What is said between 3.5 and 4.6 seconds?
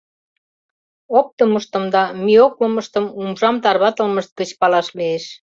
тарватылмышт гыч